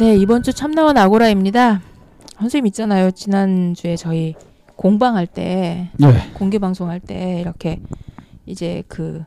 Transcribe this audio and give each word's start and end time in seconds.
네, 0.00 0.16
이번 0.16 0.42
주 0.42 0.52
참나원 0.54 0.96
아고라입니다. 0.96 1.82
선생님 2.38 2.66
있잖아요. 2.68 3.10
지난주에 3.10 3.96
저희 3.96 4.34
공방할 4.76 5.26
때, 5.26 5.90
네. 5.98 6.32
공개 6.32 6.58
방송할 6.58 7.00
때 7.00 7.38
이렇게 7.40 7.80
이제 8.46 8.82
그 8.88 9.22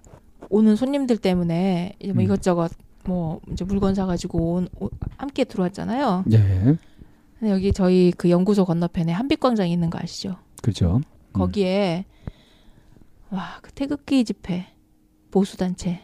오는 0.50 0.76
손님들 0.76 1.18
때문에 1.18 1.96
이제 2.00 2.12
뭐 2.12 2.24
음. 2.24 2.26
이것저것 2.26 2.72
뭐 3.06 3.40
이제 3.52 3.64
물건 3.66 3.94
사가지고 3.94 4.54
온, 4.54 4.68
오- 4.80 4.90
함께 5.18 5.44
들어왔잖아요. 5.44 6.26
예. 6.32 6.38
근데 6.38 7.52
여기 7.54 7.72
저희 7.72 8.12
그 8.18 8.32
연구소 8.32 8.66
건너편에 8.66 9.12
한빛광장 9.12 9.70
있는 9.70 9.92
거 9.92 10.00
아시죠? 10.02 10.38
그렇죠. 10.64 11.02
거기에 11.34 12.06
와그 13.30 13.74
태극기 13.74 14.26
집회 14.26 14.68
보수 15.30 15.56
단체 15.58 16.00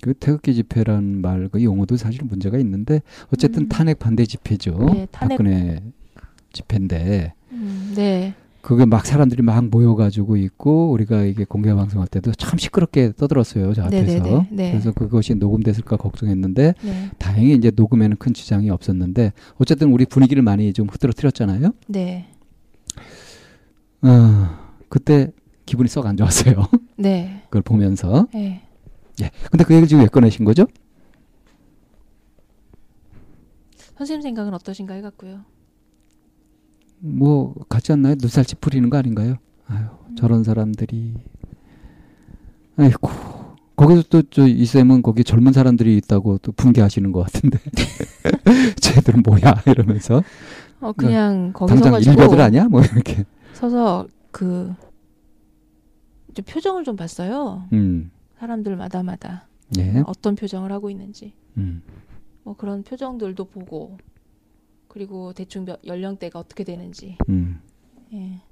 그 0.00 0.14
태극기 0.14 0.54
집회란 0.54 1.20
말, 1.22 1.48
그 1.48 1.62
용어도 1.62 1.96
사실 1.96 2.22
문제가 2.24 2.58
있는데 2.58 3.02
어쨌든 3.32 3.62
음. 3.64 3.68
탄핵 3.68 3.98
반대 3.98 4.24
집회죠. 4.24 4.76
네, 4.92 5.06
탄핵- 5.10 5.38
박근혜 5.38 5.80
집회인데 6.52 7.32
음, 7.52 7.92
네 7.96 8.34
그게 8.60 8.84
막 8.84 9.04
사람들이 9.04 9.42
막 9.42 9.64
모여가지고 9.68 10.36
있고 10.36 10.92
우리가 10.92 11.22
이게 11.24 11.44
공개 11.44 11.74
방송할 11.74 12.06
때도 12.06 12.32
참 12.34 12.58
시끄럽게 12.58 13.12
떠들었어요. 13.16 13.74
저 13.74 13.82
앞에서. 13.84 14.22
네네네, 14.22 14.48
네. 14.52 14.70
그래서 14.70 14.92
그것이 14.92 15.34
녹음됐을까 15.34 15.96
걱정했는데 15.96 16.74
네, 16.80 17.10
다행히 17.18 17.54
이제 17.54 17.72
녹음에는 17.74 18.18
큰 18.18 18.32
지장이 18.34 18.70
없었는데 18.70 19.32
어쨌든 19.58 19.90
우리 19.92 20.04
분위기를 20.06 20.44
많이 20.44 20.72
좀 20.72 20.86
흐트러뜨렸잖아요. 20.88 21.72
네, 21.88 22.26
어, 24.02 24.48
그때 24.88 25.32
기분이 25.66 25.88
썩 25.88 26.06
안 26.06 26.16
좋았어요. 26.16 26.54
네, 26.96 27.42
그걸 27.50 27.62
보면서. 27.62 28.28
네. 28.32 28.62
예. 29.20 29.30
근데 29.50 29.64
그 29.64 29.74
얘기를 29.74 29.88
지금 29.88 30.02
왜 30.02 30.08
꺼내신 30.08 30.44
거죠? 30.44 30.66
선생님 33.96 34.22
생각은 34.22 34.54
어떠신가 34.54 34.94
해갖고요. 34.94 35.40
뭐 36.98 37.54
같지 37.68 37.92
않나요? 37.92 38.14
눈살 38.18 38.44
찌푸리는 38.44 38.88
거 38.90 38.96
아닌가요? 38.96 39.36
아유 39.66 39.86
저런 40.16 40.44
사람들이 40.44 41.14
아이고 42.76 43.10
거기서 43.76 44.02
또 44.08 44.22
저 44.22 44.46
이 44.46 44.64
쌤은 44.64 45.02
거기 45.02 45.24
젊은 45.24 45.52
사람들이 45.52 45.96
있다고 45.98 46.38
또 46.38 46.52
분개하시는 46.52 47.10
것 47.12 47.22
같은데 47.24 47.58
쟤들은 48.80 49.22
뭐야 49.24 49.62
이러면서 49.66 50.22
어 50.80 50.92
그냥 50.92 51.52
거기 51.52 51.70
당장 51.70 51.92
서가지고 51.92 52.12
일가들 52.12 52.40
아니야? 52.40 52.68
뭐 52.68 52.80
이렇게 52.82 53.24
서서 53.54 54.06
그좀 54.30 54.76
표정을 56.46 56.84
좀 56.84 56.96
봤어요. 56.96 57.64
음 57.72 57.91
사람들 58.42 58.74
마다마다 58.74 59.46
예. 59.78 60.02
어떤 60.04 60.34
표정을 60.34 60.72
하고 60.72 60.90
있는지 60.90 61.32
음. 61.58 61.80
뭐 62.42 62.56
그런 62.56 62.82
표정들도 62.82 63.44
보고 63.44 63.98
그리고 64.88 65.32
대충 65.32 65.64
몇, 65.64 65.78
연령대가 65.86 66.40
어떻게 66.40 66.64
되는지 66.64 67.18
음. 67.28 67.60
예. 68.12 68.42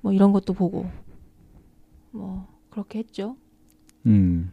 뭐 0.00 0.12
이런 0.12 0.32
것도 0.32 0.52
보고 0.52 0.90
뭐 2.10 2.48
그렇게 2.68 2.98
했죠. 2.98 3.36
음. 4.04 4.50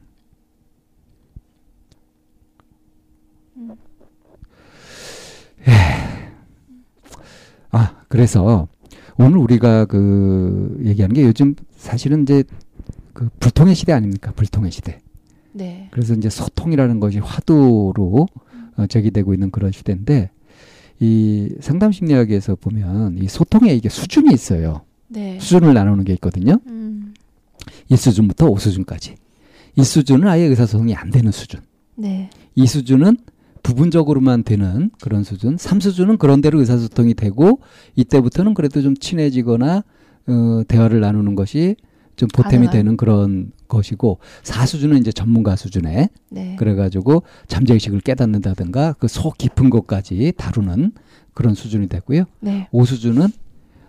음. 3.57 3.75
아, 7.71 8.05
그래서 8.07 8.67
오늘 9.17 9.39
우리가 9.39 9.85
그 9.85 10.79
얘기하는 10.83 11.15
게 11.15 11.23
요즘 11.23 11.55
사실은 11.71 12.21
이제 12.21 12.43
그 13.13 13.29
불통의 13.39 13.75
시대 13.75 13.93
아닙니까? 13.93 14.31
불통의 14.35 14.71
시대. 14.71 14.99
네. 15.51 15.87
그래서 15.91 16.13
이제 16.13 16.29
소통이라는 16.29 16.99
것이 16.99 17.19
화두로 17.19 18.27
어, 18.75 18.87
제기되고 18.87 19.33
있는 19.33 19.51
그런 19.51 19.71
시대인데 19.71 20.31
이 20.99 21.49
상담 21.59 21.91
심리학에서 21.91 22.55
보면 22.55 23.17
이 23.19 23.27
소통에 23.27 23.73
이게 23.73 23.89
수준이 23.89 24.33
있어요. 24.33 24.81
네. 25.07 25.39
수준을 25.39 25.73
나누는 25.73 26.05
게 26.05 26.13
있거든요. 26.13 26.59
음. 26.67 27.13
1수준부터 27.91 28.51
5수준까지. 28.53 29.15
1수준은 29.77 30.27
아예 30.27 30.43
의사소통이 30.43 30.95
안 30.95 31.09
되는 31.09 31.31
수준. 31.31 31.61
네. 31.95 32.29
2수준은 32.57 33.17
부분적으로만 33.61 34.43
되는 34.43 34.91
그런 35.01 35.23
수준. 35.23 35.55
3수준은 35.55 36.17
그런 36.19 36.41
대로 36.41 36.59
의사소통이 36.59 37.13
되고 37.13 37.59
이때부터는 37.95 38.53
그래도 38.53 38.81
좀 38.81 38.95
친해지거나 38.95 39.83
어, 40.27 40.61
대화를 40.67 40.99
나누는 40.99 41.35
것이 41.35 41.75
좀 42.15 42.27
보탬이 42.33 42.51
가능한. 42.65 42.71
되는 42.71 42.97
그런 42.97 43.51
것이고 43.67 44.19
4수준은 44.43 44.99
이제 45.01 45.11
전문가 45.11 45.55
수준에 45.55 46.09
네. 46.29 46.55
그래가지고 46.57 47.23
잠재의식을 47.47 48.01
깨닫는다든가 48.01 48.93
그 48.93 49.07
속 49.07 49.37
깊은 49.37 49.69
것까지 49.69 50.33
다루는 50.37 50.91
그런 51.33 51.55
수준이 51.55 51.87
되고요. 51.87 52.25
네. 52.39 52.67
5수준은 52.71 53.31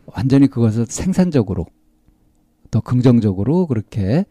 완전히 0.07 0.47
그것을 0.49 0.87
생산적으로 0.89 1.67
더 2.71 2.81
긍정적으로 2.81 3.67
그렇게 3.67 4.25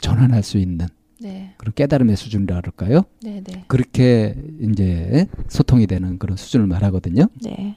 전환할 0.00 0.42
수 0.42 0.58
있는 0.58 0.86
네. 1.20 1.54
그런 1.56 1.72
깨달음의 1.74 2.16
수준이라 2.16 2.60
그럴까요? 2.60 3.02
네. 3.22 3.42
네. 3.42 3.64
그렇게 3.68 4.34
이제 4.60 5.26
소통이 5.48 5.86
되는 5.86 6.18
그런 6.18 6.36
수준을 6.36 6.66
말하거든요. 6.66 7.26
네. 7.42 7.76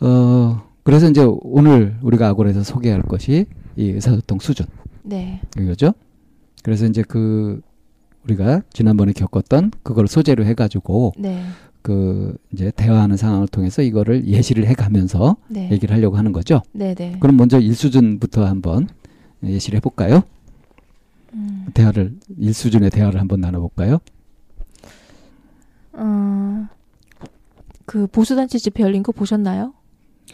어, 0.00 0.62
그래서 0.84 1.08
이제 1.08 1.24
오늘 1.42 1.96
우리가 2.02 2.28
아고라에서 2.28 2.62
소개할 2.62 3.02
것이 3.02 3.46
이 3.76 3.90
의사소통 3.90 4.38
수준. 4.40 4.66
네. 5.02 5.40
이거죠. 5.58 5.92
그래서 6.62 6.86
이제 6.86 7.02
그 7.02 7.60
우리가 8.24 8.62
지난번에 8.72 9.12
겪었던 9.12 9.72
그걸 9.82 10.06
소재로 10.06 10.44
해가지고 10.44 11.12
네. 11.18 11.42
그 11.82 12.36
이제 12.52 12.70
대화하는 12.70 13.16
상황을 13.16 13.48
통해서 13.48 13.82
이거를 13.82 14.26
예시를 14.26 14.66
해가면서 14.66 15.36
네. 15.48 15.70
얘기를 15.72 15.94
하려고 15.94 16.16
하는 16.16 16.32
거죠. 16.32 16.62
네. 16.72 16.94
네. 16.94 17.16
그럼 17.18 17.36
먼저 17.36 17.58
1수준부터 17.58 18.42
한번 18.42 18.88
예시를 19.42 19.78
해볼까요? 19.78 20.22
음. 21.34 21.66
대화를 21.74 22.16
1수준의 22.38 22.92
대화를 22.92 23.20
한번 23.20 23.40
나눠볼까요? 23.40 23.98
어. 25.94 26.68
그 27.84 28.06
보수 28.06 28.36
단체 28.36 28.58
집회 28.58 28.84
열린 28.84 29.02
거 29.02 29.10
보셨나요? 29.12 29.74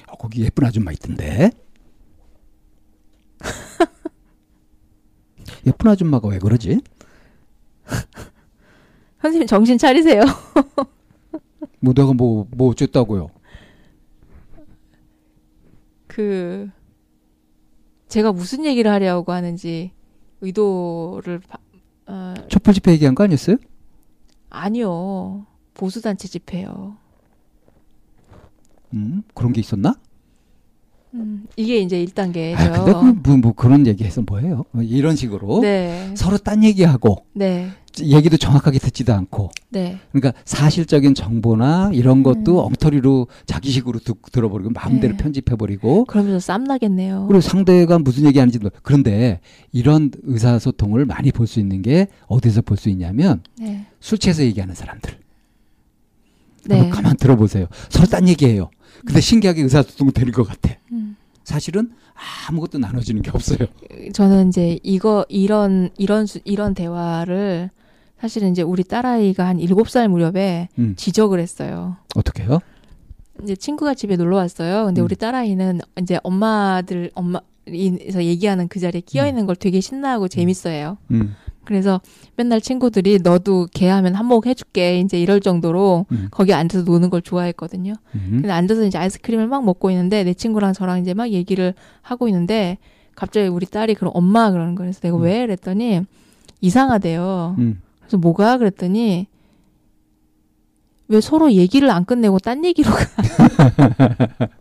어, 0.09 0.17
거기 0.17 0.43
예쁜 0.43 0.67
아줌마 0.67 0.93
있던데. 0.93 1.51
예쁜 5.67 5.91
아줌마가 5.91 6.29
왜 6.29 6.39
그러지? 6.39 6.81
선생님 9.23 9.47
정신 9.47 9.79
차리세요. 9.79 10.23
뭐 11.81 11.95
내가 11.95 12.13
뭐뭐 12.13 12.69
어쨌다고요? 12.71 13.31
그 16.07 16.69
제가 18.09 18.33
무슨 18.33 18.65
얘기를 18.65 18.91
하려고 18.91 19.33
하는지 19.33 19.93
의도를 20.41 21.41
바- 21.41 21.59
어, 22.07 22.35
촛불 22.49 22.75
집회 22.75 22.93
얘기한 22.93 23.15
거 23.15 23.25
아니었어요? 23.25 23.57
아니요. 24.51 25.47
보수 25.75 26.01
단체 26.01 26.27
집회요. 26.27 26.97
음, 28.95 29.23
그런 29.35 29.53
게 29.53 29.61
있었나? 29.61 29.95
음, 31.49 31.53
이게 31.57 31.79
이제 31.79 32.05
1단계죠. 32.05 32.57
아, 32.59 32.73
근데 32.85 32.93
그, 33.23 33.29
뭐, 33.29 33.37
뭐 33.39 33.53
그런 33.53 33.87
얘기해서 33.87 34.23
뭐해요? 34.23 34.65
뭐 34.71 34.83
이런 34.83 35.17
식으로 35.17 35.61
네. 35.61 36.11
서로 36.15 36.39
딴 36.39 36.63
얘기하고 36.65 37.25
네. 37.35 37.69
얘기도 38.01 38.37
정확하게 38.37 38.79
듣지도 38.79 39.13
않고 39.13 39.51
네. 39.71 39.99
그러니까 40.13 40.41
사실적인 40.45 41.15
정보나 41.17 41.91
이런 41.93 42.23
것도 42.23 42.61
음. 42.61 42.67
엉터리로 42.67 43.27
자기식으로 43.47 43.99
듣, 43.99 44.17
들어버리고 44.31 44.71
마음대로 44.71 45.17
네. 45.17 45.23
편집해버리고 45.23 46.05
그러면서 46.05 46.39
쌈 46.39 46.63
나겠네요. 46.65 47.25
그리고 47.27 47.41
상대가 47.41 47.99
무슨 47.99 48.25
얘기하는지도 48.27 48.65
모르- 48.69 48.81
그런데 48.83 49.41
이런 49.73 50.13
의사소통을 50.23 51.07
많이 51.07 51.33
볼 51.33 51.49
수 51.49 51.59
있는 51.59 51.83
게 51.83 52.07
어디서 52.29 52.63
볼 52.63 52.77
수 52.77 52.89
있냐면 52.91 53.43
네. 53.59 53.85
술 53.99 54.19
취해서 54.19 54.43
얘기하는 54.45 54.75
사람들 54.77 55.19
네. 56.67 56.89
가만 56.91 57.17
들어보세요 57.17 57.67
서로 57.89 58.07
딴 58.07 58.29
얘기해요 58.29 58.71
근데 59.07 59.21
신기하게 59.21 59.63
의사소통이 59.63 60.13
되는 60.13 60.33
것 60.33 60.47
같아 60.47 60.75
음. 60.93 61.08
사실은 61.49 61.91
아무것도 62.49 62.79
나눠지는 62.79 63.23
게 63.23 63.31
없어요 63.33 63.67
저는 64.13 64.49
이제 64.49 64.79
이거 64.83 65.25
이런 65.31 65.89
이런 65.97 66.27
수- 66.27 66.41
이런 66.45 66.75
대화를 66.75 67.71
사실은 68.21 68.51
이제 68.51 68.61
우리 68.63 68.85
딸아이가 68.85 69.47
한 69.47 69.59
일곱 69.59 69.89
살 69.89 70.09
무렵에 70.09 70.69
음. 70.79 70.95
지적을 70.97 71.39
했어요. 71.39 71.97
어떻게 72.17 72.43
해요? 72.43 72.59
이제 73.43 73.55
친구가 73.55 73.95
집에 73.95 74.17
놀러 74.17 74.37
왔어요. 74.37 74.87
근데 74.87 75.01
음. 75.01 75.05
우리 75.05 75.15
딸아이는 75.17 75.81
이제 76.03 76.19
엄마들 76.23 77.11
엄마 77.15 77.41
에서 77.69 78.25
얘기하는 78.25 78.67
그 78.69 78.81
자리에 78.81 79.01
끼어 79.03 79.27
있는 79.29 79.47
걸 79.47 79.55
되게 79.55 79.81
신나하고 79.81 80.27
재밌어해요. 80.29 80.97
음. 81.13 81.35
그래서 81.69 82.01
맨날 82.35 82.63
친구들이 82.63 83.19
너도 83.23 83.69
걔 83.75 83.91
하면 83.91 84.15
한몫 84.15 84.47
해줄게 84.47 85.01
이제 85.01 85.21
이럴 85.21 85.41
정도로 85.41 86.07
음. 86.13 86.29
거기 86.31 86.55
앉아서 86.55 86.85
노는 86.85 87.11
걸 87.11 87.21
좋아했거든요. 87.21 87.93
음. 88.15 88.29
근데 88.31 88.51
앉아서 88.51 88.87
이제 88.87 88.97
아이스크림을 88.97 89.49
막 89.49 89.67
먹고 89.67 89.91
있는데 89.91 90.25
내 90.25 90.33
친구랑 90.33 90.73
저랑 90.73 91.01
이제 91.01 91.13
막 91.13 91.29
얘기를 91.29 91.75
하고 92.01 92.27
있는데 92.29 92.79
갑자기 93.15 93.49
우리 93.49 93.67
딸이 93.67 93.97
그럼 93.97 94.13
엄마 94.15 94.51
그러는 94.51 94.77
거예요. 94.77 94.89
그래서 94.89 95.01
내가 95.03 95.19
음. 95.19 95.23
왜 95.25 95.41
그랬더니 95.41 96.01
이상하대요. 96.63 97.57
음. 97.59 97.83
그래서 98.01 98.17
뭐가 98.17 98.57
그랬더니 98.57 99.27
왜 101.09 101.21
서로 101.21 101.53
얘기를 101.53 101.91
안 101.91 102.07
끝내고 102.07 102.39
딴 102.39 102.65
얘기로 102.65 102.91
가? 102.91 103.05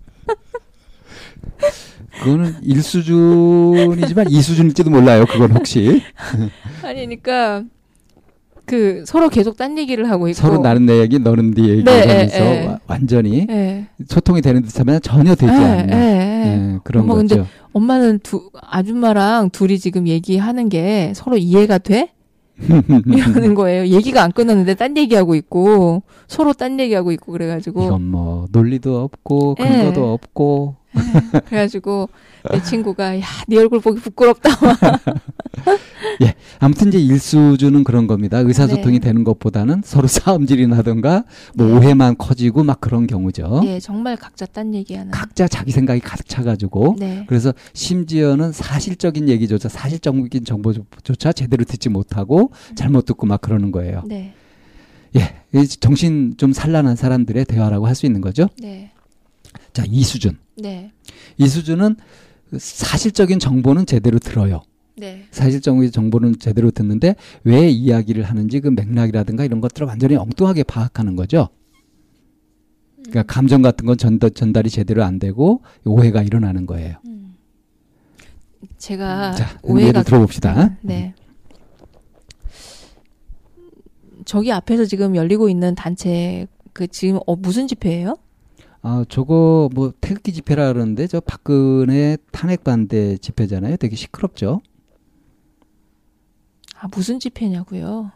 그거는 2.24 2.56
1수준이지만 2.62 4.30
2수준일지도 4.30 4.90
몰라요. 4.90 5.26
그건 5.28 5.52
혹시. 5.52 6.02
아니 6.84 7.06
그러니까 7.06 7.64
그 8.66 9.04
서로 9.06 9.30
계속 9.30 9.56
딴 9.56 9.78
얘기를 9.78 10.10
하고 10.10 10.28
있고 10.28 10.36
서로 10.36 10.60
나는 10.60 10.86
내 10.86 11.00
얘기, 11.00 11.20
너는 11.20 11.52
네 11.52 11.64
얘기 11.70 11.84
네, 11.84 12.00
하면서 12.02 12.38
예, 12.46 12.62
예. 12.64 12.66
와- 12.68 12.80
완전히 12.88 13.48
예. 13.50 13.86
소통이 14.08 14.42
되는 14.42 14.62
듯하면 14.64 15.00
전혀 15.02 15.36
되지 15.36 15.54
예, 15.54 15.58
않는 15.58 15.90
예, 15.94 15.98
예. 15.98 16.74
예, 16.74 16.80
그런 16.84 17.04
엄마, 17.04 17.16
거죠. 17.16 17.36
근데 17.36 17.50
엄마는 17.72 18.20
두 18.24 18.50
아줌마랑 18.62 19.52
둘이 19.52 19.80
지금 19.80 20.08
얘기하는 20.08 20.68
게 20.70 21.14
서로 21.16 21.38
이해가 21.38 21.78
돼? 21.78 22.10
이러는 22.60 23.54
거예요. 23.54 23.86
얘기가 23.88 24.24
안 24.24 24.32
끊었는데 24.32 24.74
딴 24.74 24.98
얘기하고 24.98 25.36
있고 25.36 26.02
서로 26.28 26.54
딴 26.54 26.80
얘기하고 26.80 27.12
있고 27.12 27.32
그래가지고 27.32 27.86
이건 27.86 28.04
뭐 28.10 28.48
논리도 28.52 29.00
없고 29.02 29.56
예. 29.60 29.64
근거도 29.64 30.12
없고 30.12 30.76
그래가지고 31.46 32.10
내 32.52 32.62
친구가 32.62 33.20
야네 33.20 33.58
얼굴 33.58 33.80
보기 33.82 34.00
부끄럽다. 34.00 34.50
아무튼 36.60 36.88
이제 36.88 36.98
1수준은 37.00 37.84
그런 37.84 38.08
겁니다. 38.08 38.40
의사소통이 38.40 39.00
네. 39.00 39.00
되는 39.00 39.24
것보다는 39.24 39.82
서로 39.86 40.08
싸움질이 40.08 40.68
나든가 40.68 41.24
뭐 41.56 41.78
오해만 41.78 42.18
커지고 42.18 42.64
막 42.64 42.82
그런 42.82 43.06
경우죠. 43.08 43.62
예, 43.66 43.80
정말 43.80 44.18
각자 44.18 44.46
딴 44.46 44.74
얘기하는. 44.74 45.12
각자 45.12 45.48
자기 45.48 45.72
생각이 45.72 46.00
가득 46.00 46.28
차가지고 46.28 46.96
네. 47.00 47.26
그래서 47.28 47.54
심지어는 47.74 48.52
사실적인 48.52 49.30
얘기조차 49.30 49.70
사실적인 49.70 50.46
정보조차 50.46 51.32
제대로 51.34 51.64
듣지 51.64 51.90
못하고 51.90 52.52
잘못 52.76 53.06
듣고 53.06 53.28
막 53.28 53.42
그러는 53.42 53.72
거예요. 53.72 54.04
네. 54.06 54.34
예, 55.16 55.36
이 55.54 55.68
정신 55.68 56.36
좀 56.38 56.54
산란한 56.54 56.96
사람들의 56.96 57.46
대화라고 57.46 57.88
할 57.88 57.96
수 57.96 58.06
있는 58.06 58.22
거죠. 58.22 58.48
네. 58.60 58.92
자, 59.78 59.84
이 59.88 60.04
수준. 60.04 60.40
네. 60.56 60.92
이 61.38 61.48
수준은 61.48 61.98
사실적인 62.58 63.38
정보는 63.38 63.86
제대로 63.86 64.18
들어요. 64.18 64.64
네. 64.96 65.26
사실적인 65.30 65.92
정보는 65.92 66.40
제대로 66.40 66.72
듣는데 66.72 67.16
왜 67.44 67.70
이야기를 67.70 68.24
하는지 68.24 68.60
그 68.60 68.70
맥락이라든가 68.70 69.46
이런 69.46 69.62
것들을 69.62 69.86
완전히 69.86 70.16
엉뚱하게 70.16 70.64
파악하는 70.64 71.16
거죠. 71.16 71.50
그러니까 72.96 73.22
감정 73.32 73.62
같은 73.62 73.86
건 73.86 74.00
전달, 74.00 74.32
전달이 74.32 74.72
제대로 74.72 75.04
안 75.04 75.20
되고 75.20 75.62
오해가 75.86 76.24
일어나는 76.24 76.66
거예요. 76.66 76.96
음. 77.06 77.36
제가 78.80 79.36
자, 79.36 79.60
오해가 79.62 79.90
예를 79.90 80.04
들어봅시다. 80.06 80.76
네. 80.82 81.14
저기 84.26 84.52
앞에서 84.52 84.86
지금 84.86 85.16
열리고 85.16 85.50
있는 85.50 85.76
단체 85.76 86.48
그 86.74 86.88
지금 86.88 87.20
어, 87.28 87.36
무슨 87.36 87.68
집회예요? 87.68 88.18
아, 88.90 89.04
저거 89.10 89.70
뭐 89.74 89.92
태극기 90.00 90.32
집회라 90.32 90.72
그러는데 90.72 91.08
저 91.08 91.20
박근혜 91.20 92.16
탄핵 92.32 92.64
반대 92.64 93.18
집회잖아요. 93.18 93.76
되게 93.76 93.98
시끄럽죠. 93.98 94.62
아 96.80 96.88
무슨 96.96 97.20
집회냐고요? 97.20 98.14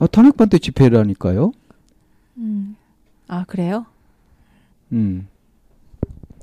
어, 0.00 0.06
탄핵 0.08 0.36
반대 0.36 0.58
집회라니까요. 0.58 1.52
음. 2.38 2.74
아 3.28 3.44
그래요? 3.44 3.86
음. 4.90 5.28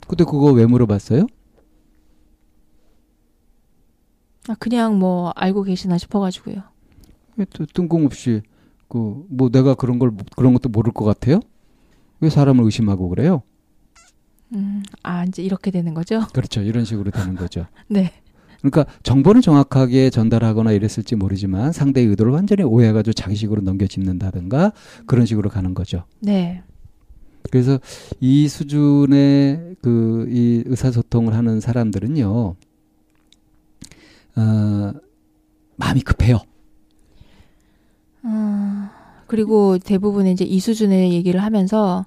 근데 0.07 0.24
그거 0.24 0.53
왜 0.53 0.65
물어봤어요? 0.65 1.27
아 4.47 4.56
그냥 4.59 4.97
뭐 4.97 5.31
알고 5.35 5.63
계시나 5.63 5.97
싶어 5.97 6.21
가지고요. 6.21 6.63
왜또 7.35 7.65
뜬금없이 7.65 8.44
그 8.88 9.25
뭐 9.27 9.50
내가 9.50 9.75
그런 9.75 10.00
걸 10.00 10.12
그런 10.38 10.53
것도 10.53 10.69
모를 10.69 10.94
것 10.94 11.03
같아요? 11.03 11.41
왜 12.21 12.29
사람을 12.29 12.63
의심하고 12.63 13.09
그래요? 13.09 13.41
음. 14.53 14.83
아 15.03 15.23
이제 15.25 15.41
이렇게 15.44 15.71
되는 15.71 15.94
거죠? 15.94 16.21
그렇죠. 16.33 16.62
이런 16.62 16.85
식으로 16.85 17.12
되는 17.12 17.35
거죠. 17.35 17.65
네. 17.88 18.12
그러니까 18.62 18.85
정보는 19.03 19.41
정확하게 19.41 20.12
전달하거나 20.12 20.71
이랬을지 20.71 21.15
모르지만 21.15 21.71
상대의 21.71 22.07
의도를 22.07 22.31
완전히 22.31 22.63
오해해가지고 22.63 23.13
자기식으로 23.13 23.62
넘겨짚는다든가 23.63 24.71
그런 25.07 25.25
식으로 25.25 25.50
가는 25.50 25.73
거죠. 25.73 26.03
네. 26.19 26.62
그래서 27.50 27.79
이 28.19 28.47
수준의 28.47 29.77
그 29.81 30.27
이 30.29 30.63
의사소통을 30.65 31.33
하는 31.33 31.59
사람들은요, 31.59 32.56
어, 34.35 34.94
마음이 35.75 36.01
급해요. 36.01 36.39
음, 38.25 38.88
그리고 39.27 39.77
대부분 39.79 40.27
이제 40.27 40.45
이 40.45 40.59
수준의 40.59 41.12
얘기를 41.13 41.41
하면서 41.41 42.05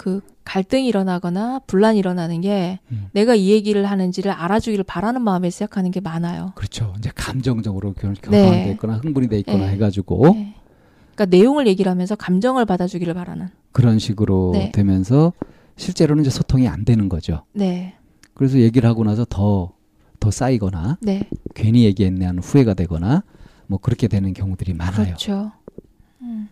그 0.00 0.22
갈등이 0.44 0.86
일어나거나 0.88 1.60
분란이 1.66 1.98
일어나는 1.98 2.40
게 2.40 2.80
음. 2.90 3.08
내가 3.12 3.34
이 3.34 3.50
얘기를 3.50 3.84
하는지를 3.84 4.32
알아주기를 4.32 4.82
바라는 4.84 5.20
마음에 5.20 5.50
시작하는 5.50 5.90
게 5.90 6.00
많아요. 6.00 6.52
그렇죠. 6.54 6.94
이제 6.96 7.10
감정적으로 7.14 7.92
결- 7.92 8.14
네. 8.14 8.20
격앙돼 8.22 8.70
있거나 8.72 8.96
흥분이 8.96 9.28
돼 9.28 9.38
있거나 9.40 9.66
네. 9.66 9.72
해가지고 9.72 10.22
네. 10.34 10.54
그러니까 11.14 11.36
내용을 11.36 11.66
얘기를 11.66 11.90
하면서 11.90 12.16
감정을 12.16 12.64
받아주기를 12.64 13.12
바라는. 13.12 13.48
그런 13.72 13.98
식으로 13.98 14.52
네. 14.54 14.72
되면서 14.72 15.34
실제로는 15.76 16.22
이제 16.22 16.30
소통이 16.30 16.66
안 16.66 16.86
되는 16.86 17.10
거죠. 17.10 17.44
네. 17.52 17.92
그래서 18.32 18.58
얘기를 18.58 18.88
하고 18.88 19.04
나서 19.04 19.26
더, 19.28 19.72
더 20.18 20.30
쌓이거나 20.30 20.96
네. 21.02 21.28
괜히 21.54 21.84
얘기했네 21.84 22.24
하는 22.24 22.42
후회가 22.42 22.72
되거나 22.72 23.22
뭐 23.66 23.78
그렇게 23.78 24.08
되는 24.08 24.32
경우들이 24.32 24.72
많아요. 24.72 25.04
그렇죠. 25.04 25.52
음. 26.22 26.48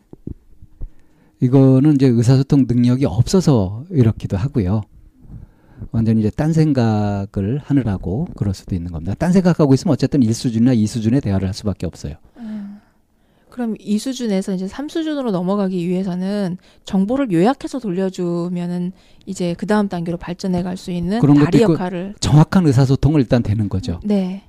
이거는 1.41 1.95
이제 1.95 2.07
의사소통 2.07 2.67
능력이 2.69 3.05
없어서 3.07 3.85
이렇기도 3.91 4.37
하고요. 4.37 4.83
완전히 5.93 6.21
이제 6.21 6.31
딴 6.31 6.53
생각을 6.53 7.61
하느라고 7.63 8.27
그럴 8.37 8.53
수도 8.53 8.75
있는 8.75 8.91
겁니다. 8.91 9.15
딴 9.17 9.33
생각하고 9.33 9.75
있으면 9.75 9.93
어쨌든 9.93 10.21
1수준이나 10.21 10.77
2수준의 10.77 11.23
대화를 11.23 11.47
할 11.47 11.55
수밖에 11.55 11.87
없어요. 11.87 12.15
음. 12.39 12.79
그럼 13.49 13.75
이 13.79 13.99
수준에서 13.99 14.55
이제 14.55 14.67
3수준으로 14.67 15.31
넘어가기 15.31 15.89
위해서는 15.89 16.59
정보를 16.85 17.33
요약해서 17.33 17.79
돌려주면은 17.79 18.93
이제 19.27 19.55
그 19.57 19.67
다음 19.67 19.89
단계로 19.89 20.17
발전해 20.17 20.63
갈 20.63 20.77
수 20.77 20.91
있는 20.93 21.21
다리 21.21 21.63
역할을 21.63 22.15
정확한 22.21 22.67
의사소통을 22.67 23.21
일단 23.21 23.43
되는 23.43 23.69
거죠. 23.69 24.01
네. 24.05 24.43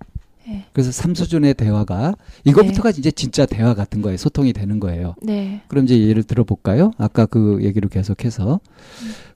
그래서 0.73 0.91
3수준의 0.91 1.57
대화가 1.57 2.15
이거부터가 2.43 2.89
이제 2.91 3.11
진짜 3.11 3.45
대화 3.45 3.73
같은 3.73 4.01
거예요. 4.01 4.17
소통이 4.17 4.53
되는 4.53 4.79
거예요. 4.79 5.15
네. 5.21 5.61
그럼 5.67 5.85
이제 5.85 5.99
예를 5.99 6.23
들어볼까요? 6.23 6.91
아까 6.97 7.25
그 7.25 7.59
얘기를 7.61 7.89
계속해서 7.89 8.59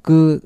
그, 0.01 0.39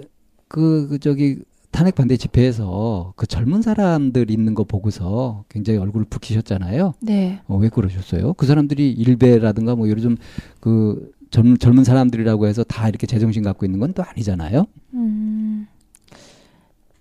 그, 0.47 0.87
그 0.89 0.99
저기 0.99 1.39
탄핵 1.71 1.95
반대 1.95 2.17
집회에서 2.17 3.13
그 3.15 3.27
젊은 3.27 3.61
사람들 3.61 4.31
있는 4.31 4.53
거 4.55 4.63
보고서 4.63 5.43
굉장히 5.49 5.79
얼굴을 5.79 6.07
붉히셨잖아요. 6.09 6.93
네. 7.01 7.39
어, 7.47 7.57
왜 7.57 7.69
그러셨어요? 7.69 8.33
그 8.33 8.45
사람들이 8.45 8.91
일베라든가 8.91 9.75
뭐 9.75 9.87
요즘 9.89 10.17
그 10.59 11.11
젊, 11.29 11.57
젊은 11.57 11.83
사람들이라고 11.83 12.47
해서 12.47 12.63
다 12.63 12.87
이렇게 12.87 13.05
제정신 13.05 13.43
갖고 13.43 13.65
있는 13.65 13.79
건 13.79 13.93
또 13.93 14.01
아니잖아요. 14.03 14.65
음. 14.93 15.36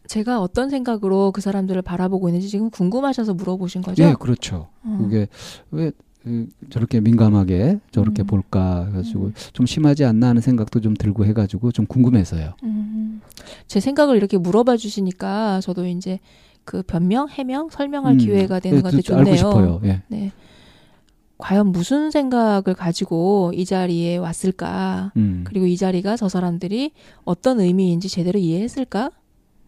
제가 0.09 0.41
어떤 0.41 0.71
생각으로 0.71 1.33
그 1.33 1.41
사람들을 1.41 1.83
바라보고 1.83 2.29
있는지 2.29 2.49
지금 2.49 2.71
궁금하셔서 2.71 3.35
물어보신 3.35 3.83
거죠? 3.83 4.03
예, 4.05 4.15
그렇죠. 4.19 4.69
어. 4.83 4.99
그게 5.01 5.29
왜 5.71 5.93
음, 6.27 6.49
저렇게 6.71 7.01
민감하게 7.01 7.79
저렇게 7.93 8.23
음. 8.23 8.27
볼까 8.27 8.87
해가지고 8.87 9.27
음. 9.27 9.35
좀 9.53 9.65
심하지 9.67 10.05
않나 10.05 10.29
하는 10.29 10.43
생각도 10.43 10.81
좀 10.81 10.95
들고 10.95 11.25
해가지고 11.25 11.71
좀 11.73 11.87
궁금해서요. 11.87 12.55
음, 12.65 13.21
제 13.67 13.79
생각을 13.81 14.17
이렇게 14.17 14.37
물어봐 14.37 14.77
주시니까 14.77 15.61
저도 15.61 15.87
이제 15.87 16.19
그 16.65 16.83
변명, 16.83 17.29
해명, 17.29 17.69
설명할 17.71 18.15
음, 18.15 18.19
기회가 18.19 18.59
되는 18.59 18.79
예, 18.79 18.83
것 18.83 18.91
같아 18.91 19.03
저- 19.05 19.15
알고 19.15 19.25
좋네요. 19.25 19.37
싶어요. 19.37 19.81
예. 19.85 20.03
네. 20.09 20.33
과연 21.39 21.69
무슨 21.71 22.11
생각을 22.11 22.75
가지고 22.75 23.53
이 23.55 23.65
자리에 23.67 24.17
왔을까? 24.17 25.13
음, 25.17 25.45
그리고 25.47 25.67
이 25.67 25.77
자리가 25.77 26.17
저 26.17 26.29
사람들이 26.31 26.93
어떤 27.25 27.61
의미인지 27.61 28.09
제대로 28.09 28.39
이해했을까? 28.39 29.11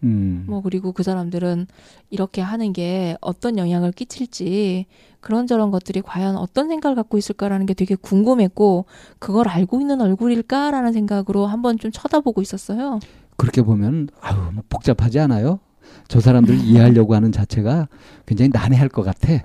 음, 0.05 0.45
뭐 0.47 0.63
그리고 0.63 0.93
그 0.93 1.03
사람들은 1.03 1.67
이렇게 2.11 2.41
하는 2.41 2.73
게 2.73 3.17
어떤 3.21 3.59
영향을 3.59 3.93
끼칠지 3.93 4.87
그런저런 5.21 5.71
것들이 5.71 6.03
과연 6.03 6.37
어떤 6.37 6.69
생각을 6.69 6.95
갖고 6.95 7.19
있을까라는 7.19 7.67
게 7.67 7.75
되게 7.75 7.97
궁금했고 7.97 8.87
그걸 9.19 9.49
알고 9.49 9.81
있는 9.81 10.01
얼굴일까라는 10.01 10.93
생각으로 10.93 11.47
한번 11.47 11.79
좀 11.79 11.91
쳐다보고 11.91 12.43
있었어요. 12.43 13.01
그렇게 13.37 13.63
보면 13.63 14.09
아유 14.21 14.37
뭐 14.53 14.63
복잡하지 14.69 15.19
않아요? 15.21 15.59
저 16.07 16.21
사람들을 16.21 16.59
이해하려고 16.63 17.15
하는 17.15 17.33
자체가 17.33 17.89
굉장히 18.27 18.51
난해할 18.53 18.89
것 18.89 19.03
같아. 19.03 19.45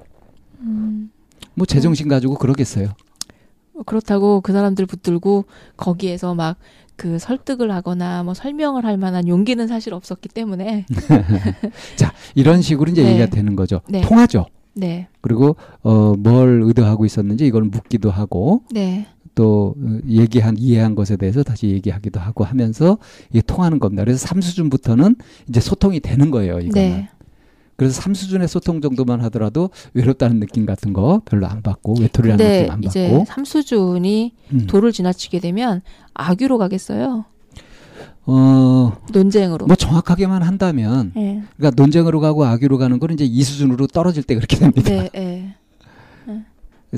음, 0.59 1.11
뭐 1.55 1.65
제정신 1.65 2.07
가지고 2.07 2.35
그러겠어요. 2.35 2.89
그렇다고 3.85 4.41
그 4.41 4.53
사람들 4.53 4.85
붙들고 4.85 5.45
거기에서 5.77 6.35
막 6.35 6.57
그 6.95 7.19
설득을 7.19 7.71
하거나 7.71 8.23
뭐 8.23 8.33
설명을 8.33 8.85
할 8.85 8.97
만한 8.97 9.27
용기는 9.27 9.67
사실 9.67 9.93
없었기 9.93 10.29
때문에 10.29 10.85
자 11.95 12.13
이런 12.35 12.61
식으로 12.61 12.91
이제 12.91 13.03
네. 13.03 13.09
얘기가 13.11 13.27
되는 13.27 13.55
거죠. 13.55 13.81
네. 13.89 14.01
통하죠. 14.01 14.45
네, 14.75 15.07
그리고 15.21 15.55
어 15.83 16.15
뭘 16.17 16.61
의도하고 16.63 17.05
있었는지 17.05 17.45
이걸 17.45 17.63
묻기도 17.63 18.09
하고 18.09 18.63
네, 18.71 19.05
또 19.35 19.75
어, 19.77 19.99
얘기한 20.07 20.55
이해한 20.57 20.95
것에 20.95 21.15
대해서 21.17 21.43
다시 21.43 21.67
얘기하기도 21.67 22.19
하고 22.19 22.43
하면서 22.43 22.97
이게 23.29 23.41
통하는 23.41 23.79
겁니다. 23.79 24.03
그래서 24.03 24.27
3수준부터는 24.27 25.17
이제 25.47 25.59
소통이 25.59 25.99
되는 25.99 26.31
거예요. 26.31 26.59
이거는. 26.59 26.71
네, 26.73 27.09
그래서 27.75 28.01
3수준의 28.01 28.47
소통 28.47 28.81
정도만 28.81 29.21
하더라도 29.21 29.69
외롭다는 29.93 30.39
느낌 30.39 30.65
같은 30.65 30.93
거 30.93 31.21
별로 31.25 31.47
안 31.47 31.61
받고 31.61 31.95
외톨이라는 31.99 32.37
근데 32.37 32.59
느낌 32.59 32.71
안 32.71 32.83
이제 32.83 33.09
받고 33.09 33.25
삼수준이 33.25 34.33
음. 34.53 34.67
도를 34.67 34.91
지나치게 34.91 35.39
되면 35.39 35.81
악유로 36.13 36.57
가겠어요. 36.57 37.25
어, 38.25 38.93
논쟁으로. 39.11 39.65
뭐 39.65 39.75
정확하게만 39.75 40.43
한다면 40.43 41.11
예. 41.17 41.43
그러니까 41.57 41.81
논쟁으로 41.81 42.19
가고 42.21 42.45
악유로 42.45 42.77
가는 42.77 42.99
거는 42.99 43.15
이제 43.15 43.25
이 43.25 43.43
수준으로 43.43 43.87
떨어질 43.87 44.23
때 44.23 44.35
그렇게 44.35 44.55
됩니다. 44.55 44.89
네, 44.89 45.09
예. 45.15 45.55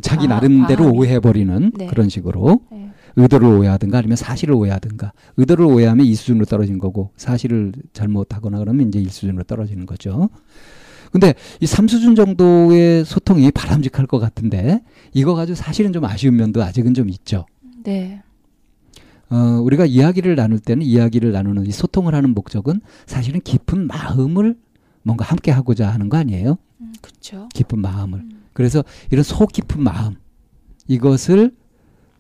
자기 0.02 0.26
아, 0.26 0.30
나름대로 0.30 0.84
과함이. 0.84 0.98
오해해버리는 0.98 1.72
네. 1.78 1.88
그런 1.88 2.10
식으로 2.10 2.62
예. 2.74 2.90
의도를 3.16 3.48
오해하든가 3.48 4.00
아니면 4.00 4.18
사실을 4.18 4.56
오해하든가 4.56 5.14
의도를 5.38 5.66
오해하면 5.66 6.06
이 6.06 6.16
수준으로 6.16 6.46
떨어지는 6.46 6.80
거고 6.80 7.12
사실을 7.16 7.72
잘못하거나 7.94 8.60
그러면 8.60 8.90
이제 8.90 9.00
일 9.00 9.10
수준으로 9.10 9.44
떨어지는 9.44 9.86
거죠. 9.86 10.30
근데 11.12 11.34
이 11.62 11.66
3수준 11.66 12.16
정도의 12.18 13.06
소통이 13.06 13.52
바람직할 13.52 14.06
것 14.06 14.20
같은데 14.20 14.82
이거 15.14 15.34
가지고 15.34 15.56
사실은 15.56 15.94
좀 15.94 16.04
아쉬운 16.04 16.36
면도 16.36 16.62
아직은 16.62 16.94
좀 16.94 17.10
있죠. 17.10 17.46
네. 17.84 18.22
어, 19.30 19.38
우리가 19.64 19.86
이야기를 19.86 20.36
나눌 20.36 20.60
때는 20.60 20.86
이야기를 20.86 21.32
나누는 21.32 21.66
이 21.68 21.72
소통을 21.72 22.14
하는 22.14 22.34
목적은 22.34 22.82
사실은 23.06 23.40
깊은 23.42 23.88
마음을 23.88 24.58
뭔가 25.04 25.24
함께 25.26 25.52
하고자 25.52 25.90
하는 25.90 26.10
거 26.10 26.18
아니에요? 26.18 26.58
음, 26.82 26.94
그렇죠. 27.02 27.48
깊은 27.54 27.80
마음을. 27.80 28.20
음. 28.20 28.45
그래서 28.56 28.84
이런 29.12 29.22
속 29.24 29.52
깊은 29.52 29.84
마음 29.84 30.16
이것을 30.88 31.52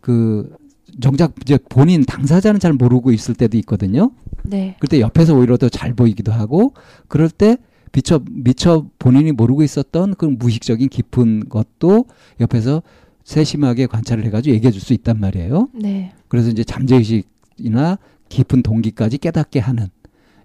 그 0.01 0.53
정작 1.01 1.33
이제 1.41 1.57
본인 1.69 2.03
당사자는 2.05 2.59
잘 2.59 2.73
모르고 2.73 3.11
있을 3.13 3.33
때도 3.35 3.57
있거든요. 3.59 4.11
네. 4.43 4.75
그때 4.79 4.99
옆에서 4.99 5.33
오히려 5.33 5.57
더 5.57 5.69
잘 5.69 5.93
보이기도 5.93 6.31
하고 6.31 6.73
그럴 7.07 7.29
때 7.29 7.57
미처 7.93 8.21
미처 8.29 8.85
본인이 8.99 9.31
모르고 9.31 9.63
있었던 9.63 10.15
그 10.15 10.25
무의식적인 10.25 10.89
깊은 10.89 11.47
것도 11.47 12.05
옆에서 12.41 12.83
세심하게 13.23 13.87
관찰을 13.87 14.25
해가지고 14.25 14.53
얘기해 14.55 14.71
줄 14.71 14.81
수 14.81 14.93
있단 14.93 15.19
말이에요. 15.19 15.69
네. 15.73 16.13
그래서 16.27 16.49
이제 16.49 16.63
잠재의식이나 16.65 17.97
깊은 18.27 18.61
동기까지 18.61 19.17
깨닫게 19.17 19.59
하는 19.59 19.87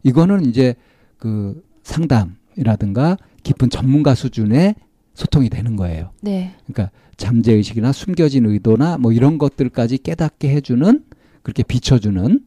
이거는 0.04 0.46
이제 0.46 0.76
그 1.18 1.62
상담이라든가 1.82 3.16
깊은 3.42 3.70
전문가 3.70 4.14
수준의 4.14 4.76
소통이 5.20 5.50
되는 5.50 5.76
거예요. 5.76 6.12
네. 6.22 6.54
그러니까 6.66 6.90
잠재 7.18 7.52
의식이나 7.52 7.92
숨겨진 7.92 8.46
의도나 8.46 8.96
뭐 8.96 9.12
이런 9.12 9.36
것들까지 9.36 9.98
깨닫게 9.98 10.48
해주는 10.48 11.04
그렇게 11.42 11.62
비춰주는 11.62 12.40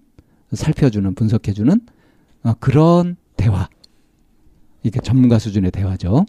살펴주는 0.51 1.13
분석해주는 1.13 1.81
어, 2.43 2.53
그런 2.59 3.15
대화 3.37 3.69
이게 4.81 4.99
전문가 4.99 5.37
수준의 5.37 5.69
대화죠. 5.69 6.25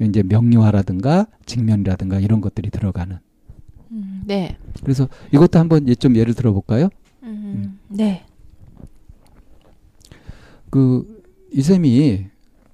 이제 0.00 0.22
명료화라든가 0.24 1.26
직면이라든가 1.46 2.18
이런 2.18 2.40
것들이 2.40 2.70
들어가는. 2.70 3.18
음, 3.92 4.22
네. 4.26 4.56
그래서 4.82 5.08
이것도 5.32 5.58
한번 5.60 5.88
예- 5.88 5.94
좀 5.94 6.16
예를 6.16 6.34
들어볼까요? 6.34 6.88
음, 7.22 7.78
네. 7.88 8.24
그 10.70 11.22
이쌤이 11.52 12.26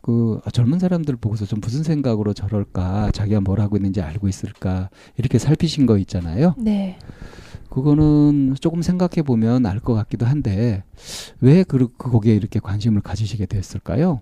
그 0.05 0.39
아, 0.45 0.51
젊은 0.51 0.79
사람들 0.79 1.17
보고서 1.17 1.47
좀 1.47 1.61
무슨 1.63 1.83
생각으로 1.83 2.35
저럴까 2.35 3.13
자기가 3.13 3.41
뭘 3.41 3.59
하고 3.61 3.77
있는지 3.79 4.03
알고 4.03 4.29
있을까 4.29 4.91
이렇게 5.17 5.39
살피신 5.39 5.87
거 5.87 5.97
있잖아요. 5.97 6.55
네. 6.59 6.99
그거는 7.71 8.55
조금 8.61 8.83
생각해 8.83 9.23
보면 9.25 9.65
알 9.65 9.81
것 9.81 9.95
같기도 9.95 10.27
한데 10.27 10.85
왜 11.41 11.63
그, 11.65 11.89
그 11.97 12.11
거기에 12.11 12.35
이렇게 12.35 12.61
관심을 12.61 13.01
가지시게 13.01 13.47
됐을까요? 13.47 14.21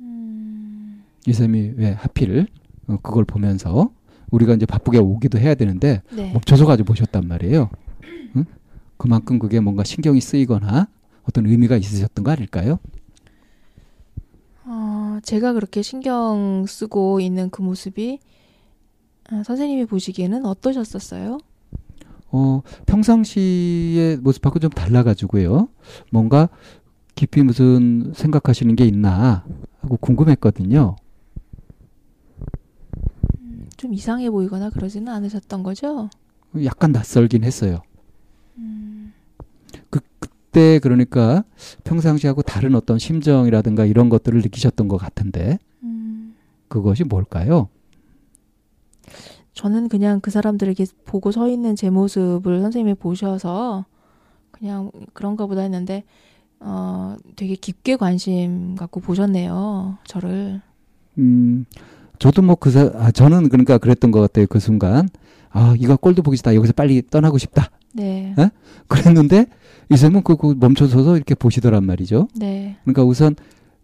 음, 0.00 1.04
이 1.24 1.32
쌤이 1.32 1.74
왜 1.76 1.92
하필 1.92 2.48
어, 2.88 2.96
그걸 3.04 3.24
보면서 3.24 3.92
우리가 4.32 4.54
이제 4.54 4.66
바쁘게 4.66 4.98
오기도 4.98 5.38
해야 5.38 5.54
되는데 5.54 6.02
네. 6.10 6.32
멈춰서 6.32 6.66
가지고 6.66 6.88
보셨단 6.88 7.28
말이에요. 7.28 7.70
응? 8.34 8.46
그만큼 8.96 9.38
그게 9.38 9.60
뭔가 9.60 9.84
신경이 9.84 10.20
쓰이거나 10.20 10.88
어떤 11.22 11.46
의미가 11.46 11.76
있으셨던 11.76 12.24
거 12.24 12.32
아닐까요? 12.32 12.80
어, 15.14 15.20
제가 15.22 15.52
그렇게 15.52 15.82
신경 15.82 16.64
쓰고 16.66 17.20
있는 17.20 17.50
그 17.50 17.62
모습이 17.62 18.18
아, 19.30 19.42
선생님이 19.42 19.86
보시기에는 19.86 20.44
어떠셨었어요? 20.44 21.38
어, 22.32 22.62
평상시의 22.86 24.18
모습하고 24.18 24.58
좀 24.58 24.70
달라가지고요. 24.70 25.68
뭔가 26.10 26.48
깊이 27.14 27.42
무슨 27.42 28.12
생각하시는 28.14 28.74
게 28.74 28.84
있나 28.86 29.44
하고 29.80 29.96
궁금했거든요. 29.98 30.96
좀 33.76 33.94
이상해 33.94 34.30
보이거나 34.30 34.70
그러지는 34.70 35.12
않으셨던 35.12 35.62
거죠? 35.62 36.10
약간 36.64 36.90
낯설긴 36.92 37.44
했어요. 37.44 37.82
음, 38.58 38.93
그, 38.93 38.93
그때 40.54 40.78
그러니까 40.78 41.42
평상시하고 41.82 42.42
다른 42.42 42.76
어떤 42.76 43.00
심정이라든가 43.00 43.84
이런 43.86 44.08
것들을 44.08 44.40
느끼셨던 44.40 44.86
것 44.86 44.98
같은데 44.98 45.58
음, 45.82 46.36
그것이 46.68 47.02
뭘까요? 47.02 47.68
저는 49.52 49.88
그냥 49.88 50.20
그 50.20 50.30
사람들에게 50.30 50.86
보고 51.04 51.32
서 51.32 51.48
있는 51.48 51.74
제 51.74 51.90
모습을 51.90 52.60
선생님이 52.62 52.94
보셔서 52.94 53.84
그냥 54.52 54.92
그런가 55.12 55.46
보다 55.46 55.62
했는데 55.62 56.04
어, 56.60 57.16
되게 57.34 57.56
깊게 57.56 57.96
관심 57.96 58.76
갖고 58.76 59.00
보셨네요. 59.00 59.98
저를. 60.06 60.60
음, 61.18 61.64
저도 62.20 62.42
뭐그 62.42 62.70
사, 62.70 62.92
아, 62.94 63.10
저는 63.10 63.48
그러니까 63.48 63.78
그랬던 63.78 64.12
것 64.12 64.20
같아요. 64.20 64.46
그 64.48 64.60
순간. 64.60 65.08
아, 65.50 65.74
이거 65.78 65.96
꼴도 65.96 66.22
보기 66.22 66.36
싫다. 66.36 66.54
여기서 66.54 66.72
빨리 66.74 67.02
떠나고 67.04 67.38
싶다. 67.38 67.70
네. 67.94 68.34
에? 68.38 68.50
그랬는데 68.88 69.46
이 69.90 69.96
쌤은 69.96 70.22
그, 70.22 70.36
그 70.36 70.54
멈춰서서 70.58 71.16
이렇게 71.16 71.34
보시더란 71.34 71.84
말이죠. 71.84 72.28
네. 72.36 72.76
그러니까 72.84 73.04
우선 73.04 73.36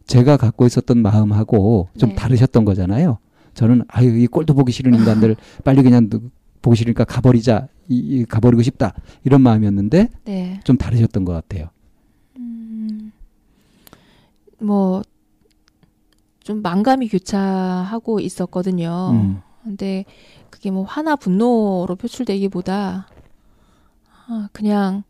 제가 0.07 0.37
갖고 0.37 0.67
있었던 0.67 0.99
마음하고 1.01 1.89
좀 1.97 2.11
네. 2.11 2.15
다르셨던 2.17 2.65
거잖아요. 2.65 3.19
저는 3.55 3.83
아유 3.89 4.19
이 4.19 4.27
꼴도 4.27 4.55
보기 4.55 4.73
싫은 4.73 4.95
인간들 4.95 5.37
빨리 5.65 5.83
그냥 5.83 6.09
누- 6.11 6.31
보기 6.63 6.77
싫으니까 6.77 7.05
가버리자, 7.05 7.69
이, 7.89 7.97
이 7.97 8.25
가버리고 8.25 8.63
싶다 8.63 8.93
이런 9.25 9.41
마음이었는데 9.41 10.09
네. 10.25 10.61
좀 10.65 10.77
다르셨던 10.77 11.25
것 11.25 11.33
같아요. 11.33 11.69
음, 12.37 13.13
뭐, 14.61 15.03
좀 16.43 16.61
만감이 16.63 17.09
교차하고 17.09 18.21
있었거든요. 18.21 19.11
음, 19.13 19.41
근데 19.63 20.05
그게 20.51 20.71
뭐 20.71 20.83
화나 20.85 21.17
분노로 21.17 21.97
표출되기보다, 21.97 23.09
아, 24.31 24.49
그냥, 24.53 25.03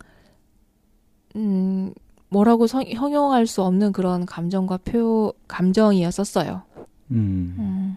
음, 1.36 1.92
뭐라고 2.30 2.66
성, 2.66 2.82
형용할 2.82 3.46
수 3.46 3.62
없는 3.62 3.92
그런 3.92 4.24
감정과 4.24 4.78
표 4.78 5.34
감정이었었어요. 5.46 6.62
음. 7.10 7.54
음. 7.58 7.96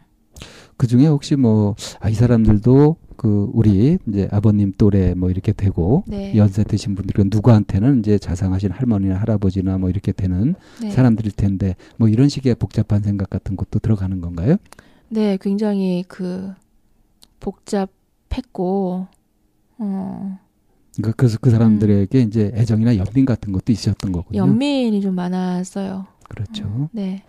그 0.75 0.85
중에 0.85 1.07
혹시 1.07 1.37
뭐, 1.37 1.75
아, 2.01 2.09
이 2.09 2.13
사람들도 2.13 2.97
그, 3.15 3.49
우리 3.53 3.97
이제 4.05 4.27
아버님 4.31 4.73
또래 4.77 5.13
뭐 5.13 5.29
이렇게 5.29 5.53
되고, 5.53 6.03
네. 6.07 6.35
연세 6.35 6.65
드신 6.65 6.93
분들은 6.93 7.29
누구한테는 7.31 7.99
이제 7.99 8.17
자상하신 8.17 8.71
할머니나 8.71 9.15
할아버지나 9.15 9.77
뭐 9.77 9.89
이렇게 9.89 10.11
되는 10.11 10.55
네. 10.81 10.91
사람들일 10.91 11.31
텐데, 11.31 11.77
뭐 11.95 12.09
이런 12.09 12.27
식의 12.27 12.55
복잡한 12.55 13.01
생각 13.01 13.29
같은 13.29 13.55
것도 13.55 13.79
들어가는 13.79 14.19
건가요? 14.19 14.57
네, 15.07 15.37
굉장히 15.39 16.03
그 16.05 16.53
복잡했고 17.39 19.07
어, 19.77 20.39
그러니까 20.95 21.15
그래서 21.17 21.37
그 21.41 21.49
사람들에게 21.49 22.19
이제 22.21 22.51
애정이나 22.53 22.97
연민 22.97 23.25
같은 23.25 23.51
것도 23.51 23.71
있었던 23.71 24.11
거군요. 24.11 24.39
연민이 24.39 25.01
좀 25.01 25.15
많았어요. 25.15 26.05
그렇죠. 26.29 26.65
음, 26.65 26.87
네. 26.91 27.23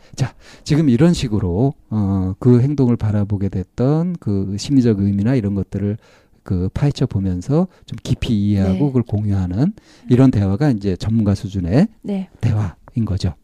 지금 0.64 0.88
이런 0.88 1.12
식으로 1.12 1.75
어, 1.90 2.35
그 2.38 2.61
행동을 2.61 2.97
바라보게 2.97 3.49
됐던 3.49 4.16
그 4.21 4.56
심리적 4.59 5.00
의미나 5.00 5.35
이런 5.35 5.54
것들을 5.54 5.99
그 6.42 6.68
파헤쳐 6.75 7.06
보면서 7.06 7.68
좀 7.87 7.99
깊이 8.02 8.35
이해하고 8.35 8.73
네. 8.73 8.87
그걸 8.87 9.02
공유하는 9.02 9.73
이런 10.09 10.30
대화가 10.30 10.71
이제 10.71 10.97
전문가 10.97 11.35
수준의 11.35 11.88
네. 12.02 12.28
대화인 12.40 13.04
거죠. 13.06 13.35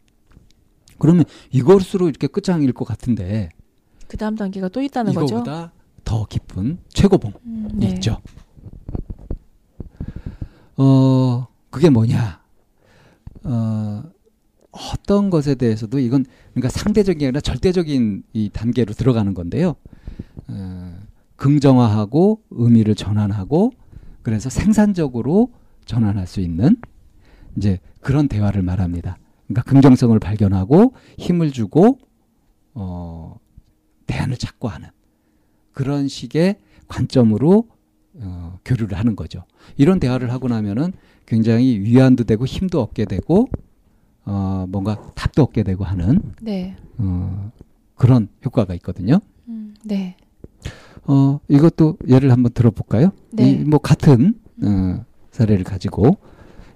그러면 0.99 1.25
이것으로 1.51 2.09
이렇게 2.09 2.27
끝장일 2.27 2.73
것 2.73 2.85
같은데 2.85 3.49
그 4.07 4.17
다음 4.17 4.35
단계가 4.35 4.69
또 4.69 4.81
있다는 4.81 5.13
거죠. 5.13 5.35
이거보다 5.35 5.73
더 6.03 6.25
깊은 6.25 6.77
최고봉이 6.89 7.33
음, 7.45 7.69
네. 7.73 7.87
있죠. 7.87 8.17
어 10.77 11.47
그게 11.69 11.89
뭐냐? 11.89 12.41
어 13.43 14.03
어떤 14.71 15.29
것에 15.29 15.55
대해서도 15.55 15.99
이건 15.99 16.25
그러니까 16.53 16.69
상대적이 16.69 17.25
아니라 17.25 17.41
절대적인 17.41 18.23
이 18.33 18.49
단계로 18.49 18.93
들어가는 18.93 19.33
건데요. 19.33 19.75
어, 20.47 20.99
긍정화하고 21.35 22.41
의미를 22.51 22.95
전환하고 22.95 23.71
그래서 24.21 24.49
생산적으로 24.49 25.51
전환할 25.85 26.27
수 26.27 26.39
있는 26.39 26.77
이제 27.57 27.79
그런 27.99 28.27
대화를 28.27 28.61
말합니다. 28.61 29.17
그러니까 29.47 29.63
긍정성을 29.69 30.17
발견하고 30.19 30.93
힘을 31.17 31.51
주고 31.51 31.97
어, 32.73 33.37
대안을 34.07 34.37
찾고 34.37 34.69
하는 34.69 34.89
그런 35.73 36.07
식의 36.07 36.57
관점으로 36.87 37.67
어, 38.15 38.59
교류를 38.65 38.97
하는 38.97 39.15
거죠. 39.15 39.43
이런 39.77 39.99
대화를 39.99 40.31
하고 40.31 40.47
나면은 40.47 40.93
굉장히 41.25 41.79
위안도 41.79 42.25
되고 42.25 42.45
힘도 42.45 42.81
얻게 42.81 43.05
되고 43.05 43.47
어, 44.25 44.65
뭔가 44.69 45.01
답도 45.15 45.43
얻게 45.43 45.63
되고 45.63 45.83
하는 45.83 46.21
네. 46.41 46.75
어, 46.97 47.51
그런 47.95 48.27
효과가 48.45 48.73
있거든요. 48.75 49.19
음, 49.47 49.73
네. 49.83 50.15
어, 51.05 51.39
이것도 51.47 51.97
예를 52.07 52.31
한번 52.31 52.51
들어볼까요? 52.53 53.11
네. 53.31 53.51
이, 53.51 53.55
뭐 53.63 53.79
같은 53.79 54.35
어, 54.63 55.05
사례를 55.31 55.63
가지고 55.63 56.17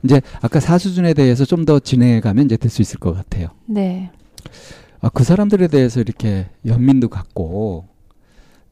이제 0.04 0.22
아까 0.42 0.60
사수준에 0.60 1.14
대해서 1.14 1.46
좀 1.46 1.66
더 1.66 1.80
진행해 1.80 2.22
가면 2.22 2.46
이제 2.46 2.58
될 2.58 2.70
수 2.72 2.82
있을 2.82 3.00
것 3.00 3.14
같아요. 3.14 3.50
네. 3.66 4.12
아, 5.02 5.10
그 5.10 5.24
사람들에 5.24 5.68
대해서 5.68 6.00
이렇게 6.00 6.48
연민도 6.66 7.10
갖고 7.10 7.88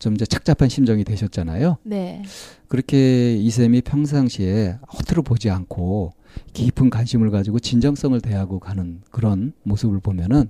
좀 0.03 0.15
이제 0.15 0.25
착잡한 0.25 0.67
심정이 0.67 1.05
되셨잖아요. 1.05 1.77
네. 1.83 2.21
그렇게 2.67 3.35
이쌤이 3.37 3.81
평상시에 3.83 4.77
허투루 4.93 5.23
보지 5.23 5.49
않고 5.49 6.11
깊은 6.51 6.89
관심을 6.89 7.31
가지고 7.31 7.59
진정성을 7.59 8.19
대하고 8.19 8.59
가는 8.59 9.01
그런 9.11 9.53
모습을 9.63 10.01
보면은 10.01 10.49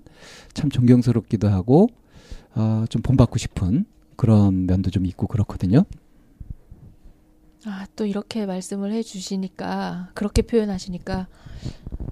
참 0.55 0.71
존경스럽기도 0.71 1.49
하고 1.49 1.87
어, 2.55 2.85
좀 2.89 3.03
본받고 3.03 3.37
싶은 3.37 3.85
그런 4.15 4.65
면도 4.65 4.89
좀 4.89 5.05
있고 5.05 5.27
그렇거든요. 5.27 5.85
아, 7.65 7.85
또 7.95 8.05
이렇게 8.05 8.45
말씀을 8.45 8.91
해 8.91 9.03
주시니까 9.03 10.09
그렇게 10.13 10.41
표현하시니까 10.41 11.27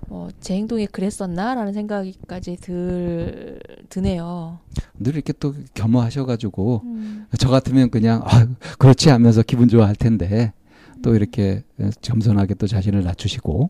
뭐제 0.07 0.53
행동이 0.55 0.87
그랬었나라는 0.87 1.73
생각까지 1.73 2.57
들 2.57 3.59
드네요. 3.89 4.59
늘 4.99 5.15
이렇게 5.15 5.33
또 5.33 5.53
겸허하셔가지고 5.73 6.81
음, 6.85 7.25
저 7.37 7.49
같으면 7.49 7.89
그냥 7.89 8.21
아 8.23 8.47
그렇지 8.77 9.09
하면서 9.09 9.41
기분 9.41 9.67
좋아할 9.67 9.95
텐데 9.95 10.53
또 11.01 11.15
이렇게 11.15 11.63
겸손하게 12.01 12.55
또 12.55 12.67
자신을 12.67 13.03
낮추시고 13.03 13.69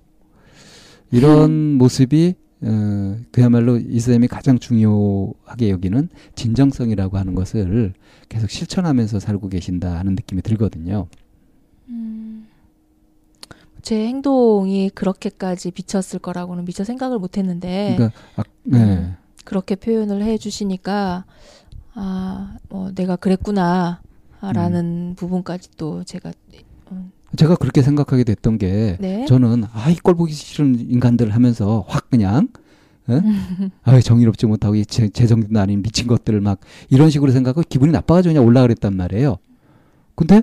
이런 1.11 1.51
모습이 1.75 2.35
어, 2.63 3.17
그야말로 3.31 3.77
이쌤이 3.77 4.27
가장 4.27 4.59
중요하게 4.59 5.71
여기는 5.71 6.09
진정성이라고 6.35 7.17
하는 7.17 7.33
것을 7.33 7.93
계속 8.29 8.51
실천하면서 8.51 9.19
살고 9.19 9.49
계신다 9.49 9.97
하는 9.97 10.13
느낌이 10.13 10.43
들거든요. 10.43 11.07
음, 11.91 12.47
제 13.81 14.07
행동이 14.07 14.89
그렇게까지 14.91 15.71
비쳤을 15.71 16.19
거라고는 16.19 16.65
미처 16.65 16.83
생각을 16.83 17.19
못 17.19 17.37
했는데 17.37 17.95
그러니까 17.97 18.19
아, 18.35 18.43
네. 18.63 18.79
음. 18.79 19.15
그렇게 19.43 19.75
표현을 19.75 20.21
해 20.23 20.37
주시니까 20.37 21.25
아, 21.93 22.57
뭐 22.69 22.91
내가 22.93 23.15
그랬구나 23.15 24.01
라는 24.41 25.13
부분까지 25.17 25.69
또 25.77 26.03
제가 26.03 26.31
음, 26.91 27.11
제가 27.35 27.55
그렇게 27.55 27.81
생각하게 27.81 28.23
됐던 28.23 28.57
게 28.57 28.97
네. 28.99 29.25
저는 29.25 29.65
아 29.71 29.89
이 29.91 29.95
꼴 29.95 30.15
보기 30.15 30.33
싫은 30.33 30.89
인간들 30.89 31.31
하면서 31.35 31.83
확 31.87 32.09
그냥 32.09 32.47
예? 33.09 33.21
아 33.83 33.99
정의롭지 33.99 34.45
못하고 34.45 34.75
이 34.75 34.85
제, 34.85 35.09
제정신도 35.09 35.59
아닌 35.59 35.81
미친 35.81 36.07
것들을 36.07 36.39
막 36.41 36.59
이런 36.89 37.09
식으로 37.09 37.31
생각하고 37.31 37.63
기분이 37.67 37.91
나빠가지고 37.91 38.33
그냥 38.33 38.47
올라 38.47 38.61
그랬단 38.61 38.95
말이에요. 38.95 39.37
근데 40.15 40.41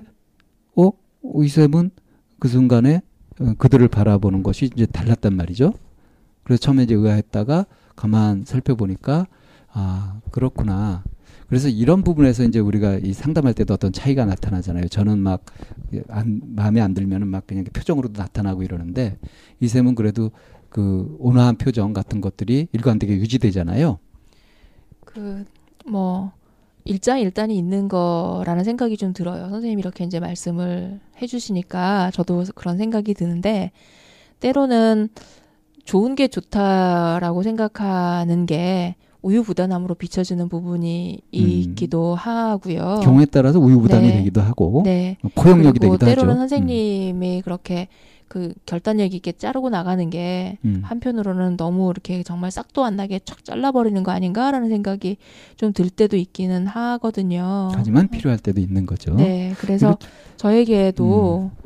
어 1.23 1.43
이쌤은 1.43 1.91
그 2.39 2.47
순간에 2.47 3.01
어, 3.39 3.53
그들을 3.57 3.87
바라보는 3.87 4.43
것이 4.43 4.69
이제 4.73 4.85
달랐단 4.85 5.35
말이죠. 5.35 5.73
그래서 6.43 6.61
처음에 6.61 6.83
이제 6.83 6.95
의아했다가 6.95 7.65
가만 7.95 8.43
살펴보니까 8.45 9.27
아 9.71 10.19
그렇구나. 10.31 11.03
그래서 11.47 11.67
이런 11.67 12.03
부분에서 12.03 12.43
이제 12.43 12.59
우리가 12.59 12.95
이 12.97 13.13
상담할 13.13 13.53
때도 13.53 13.73
어떤 13.73 13.91
차이가 13.91 14.25
나타나잖아요. 14.25 14.87
저는 14.87 15.19
막 15.19 15.45
안, 16.09 16.41
마음에 16.45 16.79
안 16.79 16.93
들면은 16.93 17.27
막 17.27 17.47
그냥 17.47 17.63
표정으로도 17.65 18.21
나타나고 18.21 18.63
이러는데 18.63 19.17
이쌤은 19.59 19.95
그래도 19.95 20.31
그 20.69 21.15
온화한 21.19 21.55
표정 21.57 21.93
같은 21.93 22.21
것들이 22.21 22.67
일관되게 22.71 23.15
유지되잖아요. 23.15 23.97
그 25.05 25.45
뭐 25.89 26.31
일장일단이 26.89 27.55
있는 27.55 27.87
거라는 27.87 28.63
생각이 28.63 28.97
좀 28.97 29.13
들어요. 29.13 29.49
선생님이 29.49 29.79
이렇게 29.79 30.03
이제 30.03 30.19
말씀을 30.19 30.99
해주시니까 31.21 32.09
저도 32.13 32.43
그런 32.55 32.77
생각이 32.77 33.13
드는데 33.13 33.71
때로는 34.39 35.09
좋은 35.85 36.15
게 36.15 36.27
좋다라고 36.27 37.43
생각하는 37.43 38.47
게 38.47 38.95
우유부단함으로 39.21 39.95
비춰지는 39.95 40.49
부분이 40.49 41.21
있기도 41.31 42.15
하고요. 42.15 43.01
경우에 43.03 43.25
따라서 43.25 43.59
우유부단이 43.59 44.07
네. 44.07 44.13
되기도 44.17 44.41
하고 44.41 44.81
네. 44.83 45.17
포용력이 45.35 45.79
되기도 45.79 45.97
때로는 46.03 46.31
하죠. 46.31 46.39
선생님이 46.39 47.41
그렇게 47.43 47.87
그 48.29 48.53
결단력 48.65 49.13
있게 49.13 49.33
자르고 49.33 49.69
나가는 49.69 50.09
게 50.09 50.57
음. 50.63 50.75
음. 50.77 50.81
한편으로는 50.85 51.57
너무 51.57 51.89
이렇게 51.89 52.23
정말 52.23 52.51
싹도 52.51 52.85
안 52.85 52.95
나게 52.95 53.17
촥 53.19 53.43
잘라버리는 53.43 54.01
거 54.03 54.11
아닌가라는 54.11 54.69
생각이 54.69 55.17
좀 55.57 55.73
들 55.73 55.89
때도 55.89 56.17
있기는 56.17 56.67
하거든요. 56.67 57.69
하지만 57.73 58.07
필요할 58.09 58.37
때도 58.39 58.59
있는 58.59 58.85
거죠. 58.85 59.15
네, 59.15 59.53
그래서 59.59 59.97
저에게도 60.37 61.51
음. 61.53 61.58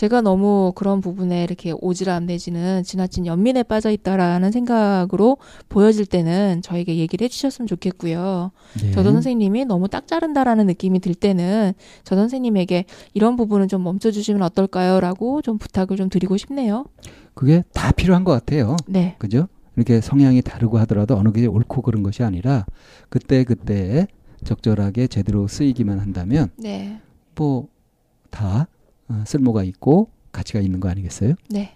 제가 0.00 0.22
너무 0.22 0.72
그런 0.76 1.02
부분에 1.02 1.44
이렇게 1.44 1.74
오지랖 1.74 2.24
내지는 2.24 2.82
지나친 2.82 3.26
연민에 3.26 3.62
빠져 3.62 3.90
있다라는 3.90 4.50
생각으로 4.50 5.36
보여질 5.68 6.06
때는 6.06 6.62
저에게 6.62 6.96
얘기를 6.96 7.26
해주셨으면 7.26 7.66
좋겠고요. 7.66 8.50
예. 8.82 8.92
저도 8.92 9.12
선생님이 9.12 9.66
너무 9.66 9.88
딱 9.88 10.06
자른다라는 10.06 10.64
느낌이 10.68 11.00
들 11.00 11.14
때는 11.14 11.74
저 12.02 12.16
선생님에게 12.16 12.86
이런 13.12 13.36
부분은 13.36 13.68
좀 13.68 13.84
멈춰주시면 13.84 14.40
어떨까요?라고 14.40 15.42
좀 15.42 15.58
부탁을 15.58 15.98
좀 15.98 16.08
드리고 16.08 16.38
싶네요. 16.38 16.86
그게 17.34 17.62
다 17.74 17.92
필요한 17.92 18.24
것 18.24 18.32
같아요. 18.32 18.78
네, 18.86 19.16
그죠? 19.18 19.48
이렇게 19.76 20.00
성향이 20.00 20.40
다르고 20.40 20.78
하더라도 20.78 21.14
어느 21.18 21.30
게 21.30 21.44
옳고 21.44 21.82
그른 21.82 22.02
것이 22.02 22.22
아니라 22.22 22.64
그때 23.10 23.44
그때 23.44 24.06
적절하게 24.44 25.08
제대로 25.08 25.46
쓰이기만 25.46 25.98
한다면 25.98 26.48
네, 26.56 26.98
뭐다 27.34 28.62
어, 28.62 28.79
쓸모가 29.26 29.64
있고 29.64 30.08
가치가 30.32 30.60
있는 30.60 30.80
거 30.80 30.88
아니겠어요? 30.88 31.34
네, 31.50 31.74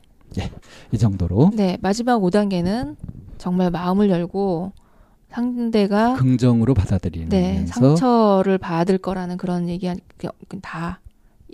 이 0.92 0.98
정도로. 0.98 1.50
네. 1.54 1.76
마지막 1.80 2.18
5단계는 2.20 2.96
정말 3.38 3.70
마음을 3.70 4.10
열고 4.10 4.72
상대가 5.30 6.14
긍정으로 6.14 6.74
받아들이면서 6.74 7.36
네, 7.36 7.66
상처를 7.66 8.58
받을 8.58 8.98
거라는 8.98 9.36
그런 9.36 9.68
얘기 9.68 9.90
다 10.62 11.00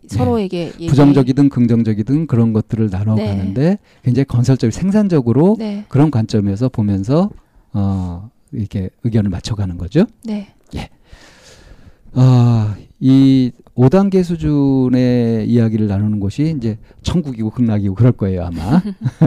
서로에게 0.07 0.67
얘기- 0.75 0.87
부정적이든 0.87 1.49
긍정적이든 1.49 2.27
그런 2.27 2.53
것들을 2.53 2.89
나눠가는데 2.91 3.79
굉장히 4.03 4.25
건설적, 4.27 4.73
생산적으로 4.73 5.57
네, 5.59 5.85
그런 5.89 6.11
관점에서 6.11 6.69
보면서 6.69 7.31
어 7.73 8.31
이렇게 8.53 8.91
의견을 9.05 9.31
맞춰가는 9.31 9.77
거죠. 9.79 10.05
네, 10.25 10.49
아, 12.13 12.77
이 13.01 13.51
5단계 13.75 14.23
수준의 14.23 15.49
이야기를 15.49 15.87
나누는 15.89 16.21
곳이 16.21 16.55
이제 16.57 16.79
천국이고 17.03 17.51
극락이고 17.51 17.95
그럴 17.95 18.13
거예요, 18.13 18.45
아마. 18.45 18.83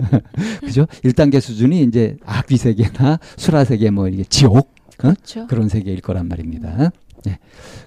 그죠? 0.62 0.86
1단계 1.03 1.41
수준이 1.41 1.81
이제 1.83 2.17
악귀 2.23 2.57
세계나 2.57 3.19
수라 3.36 3.63
세계 3.63 3.89
뭐 3.89 4.07
이게 4.07 4.23
지옥 4.23 4.73
그렇죠. 4.97 5.47
그런 5.47 5.69
세계일 5.69 6.01
거란 6.01 6.27
말입니다. 6.27 6.91
예. 7.27 7.39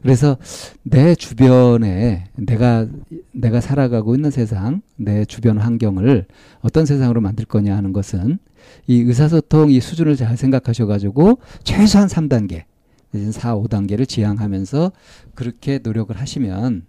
그래서 0.02 0.38
내 0.82 1.14
주변에 1.14 2.24
내가 2.34 2.86
내가 3.32 3.60
살아가고 3.60 4.14
있는 4.14 4.30
세상, 4.30 4.82
내 4.96 5.24
주변 5.24 5.58
환경을 5.58 6.26
어떤 6.62 6.86
세상으로 6.86 7.20
만들 7.20 7.44
거냐 7.44 7.76
하는 7.76 7.92
것은 7.92 8.38
이 8.86 9.00
의사소통 9.02 9.70
이 9.70 9.80
수준을 9.80 10.16
잘 10.16 10.36
생각하셔 10.36 10.86
가지고 10.86 11.38
최소한 11.64 12.08
3단계, 12.08 12.64
내지는 13.10 13.32
4, 13.32 13.56
5단계를 13.56 14.08
지향하면서 14.08 14.92
그렇게 15.34 15.78
노력을 15.82 16.14
하시면 16.18 16.86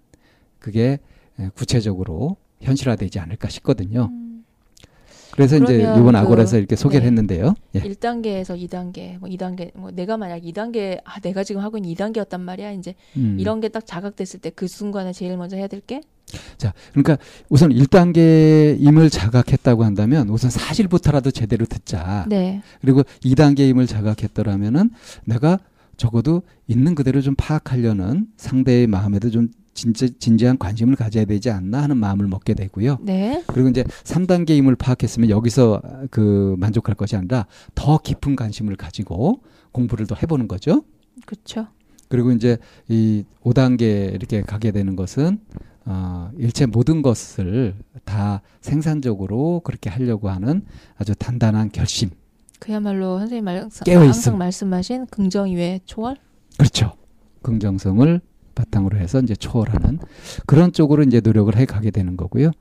그게 0.60 1.00
예, 1.40 1.50
구체적으로 1.56 2.38
현실화되지 2.62 3.20
않을까 3.20 3.48
싶거든요. 3.50 4.10
음, 4.12 4.44
그래서 5.32 5.56
이제 5.58 5.78
이번 5.82 6.14
그- 6.14 6.18
아고라에서 6.18 6.58
이렇게 6.58 6.76
소개를 6.76 7.02
네. 7.02 7.08
했는데요. 7.08 7.54
예. 7.76 7.82
1단계에서 7.82 8.60
2단계, 8.68 9.20
뭐 9.20 9.30
2단계, 9.30 9.70
뭐 9.78 9.92
내가 9.92 10.18
만약 10.18 10.42
2단계, 10.42 11.00
아, 11.06 11.20
내가 11.20 11.44
지금 11.44 11.62
하고 11.62 11.78
있는 11.78 11.94
2단계였단 11.94 12.42
말이야. 12.42 12.72
이제 12.72 12.96
음. 13.18 13.38
이런 13.40 13.60
게 13.62 13.70
딱 13.70 13.86
자각됐을 13.86 14.40
때 14.40 14.50
그 14.50 14.68
순간에 14.68 15.14
제일 15.14 15.38
먼저 15.38 15.56
해야 15.56 15.68
될 15.68 15.82
게? 15.82 16.02
자, 16.58 16.74
그러니까 16.92 17.18
우선 17.50 17.70
1단계임을 17.72 19.12
자각했다고 19.12 19.84
한다면 19.84 20.30
우선 20.30 20.50
사실부터라도 20.50 21.30
제대로 21.32 21.66
듣자. 21.66 22.26
네. 22.28 22.62
그리고 22.82 23.04
2단계임을 23.24 23.88
자각했더라면은 23.88 24.90
내가 25.26 25.60
적어도 25.98 26.44
있는 26.68 26.96
그대로 26.96 27.22
좀 27.22 27.36
파악하려는 27.38 28.28
상대의 28.38 28.88
마음에도 28.88 29.30
좀 29.30 29.50
진짜 29.74 30.08
진지한 30.20 30.58
관심을 30.58 30.96
가져야 30.96 31.26
되지 31.26 31.52
않나 31.52 31.84
하는 31.84 31.98
마음을 31.98 32.28
먹게 32.28 32.56
되고요. 32.56 32.98
네. 33.02 33.44
그리고 33.46 33.70
이제 33.70 33.84
3단계임을 33.84 34.78
파악했으면 34.78 35.30
여기서 35.30 35.82
그 36.10 36.56
만족할 36.58 36.96
것이 36.96 37.16
아니라 37.16 37.46
더 37.76 38.00
깊은 38.00 38.36
관심을 38.36 38.76
가지고 38.76 39.44
공부를 39.72 40.08
더 40.08 40.16
해보는 40.16 40.48
거죠. 40.48 40.84
그렇죠. 41.26 41.68
그리고 42.10 42.32
이제 42.32 42.58
이 42.88 43.24
5단계 43.44 44.14
이렇게 44.16 44.42
가게 44.42 44.72
되는 44.72 44.96
것은 44.96 45.40
어, 45.86 46.32
일체 46.38 46.66
모든 46.66 47.02
것을 47.02 47.76
다 48.04 48.42
생산적으로 48.62 49.62
그렇게 49.64 49.90
하려고 49.90 50.30
하는 50.30 50.64
아주 50.98 51.16
단단한 51.16 51.70
결심. 51.70 52.10
그야말로 52.60 53.20
선생님 53.20 53.46
말. 53.46 53.70
항상 53.86 54.38
말씀하신 54.38 55.08
긍정 55.08 55.50
이외 55.50 55.80
초월? 55.86 56.18
그렇죠. 56.58 56.94
긍정성을 57.44 58.20
바탕으로 58.56 58.98
해서 58.98 59.20
이제 59.20 59.36
초월하는 59.36 60.00
그런 60.48 60.72
쪽으로 60.74 61.04
이제 61.04 61.22
노력을 61.24 61.56
해 61.56 61.66
가게 61.66 61.92
되는 61.92 62.18
거고요. 62.18 62.52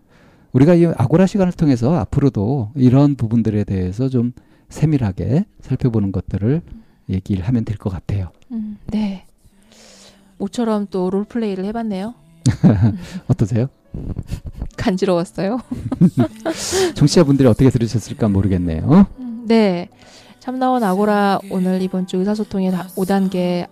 우리가 0.52 0.74
이 0.74 0.84
아고라 0.86 1.26
시간을 1.26 1.52
통해서 1.52 1.94
앞으로도 1.96 2.70
이런 2.74 3.14
부분들에 3.14 3.64
대해서 3.64 4.08
좀 4.08 4.32
세밀하게 4.68 5.44
살펴보는 5.60 6.12
것들을 6.12 6.60
얘기를 7.08 7.44
하면 7.46 7.64
될 7.64 7.76
것 7.78 7.90
같아요. 7.90 8.30
음, 8.52 8.78
네. 8.88 9.24
모처럼 10.38 10.86
또 10.90 11.08
롤플레이를 11.10 11.64
해봤네요. 11.66 12.14
어떠세요? 13.28 13.68
간지러웠어요. 14.76 15.58
청취자분들이 16.94 17.48
어떻게 17.48 17.70
들으셨을까 17.70 18.28
모르겠네요. 18.28 19.06
음, 19.46 19.48
네. 19.48 19.88
참나원 20.40 20.82
아고라 20.84 21.40
오늘 21.50 21.82
이번 21.82 22.06
주 22.06 22.18
의사소통의 22.18 22.72
5단계 22.72 23.66